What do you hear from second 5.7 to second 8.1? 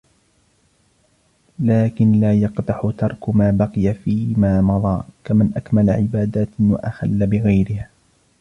عِبَادَاتٍ وَأَخَلَّ بِغَيْرِهَا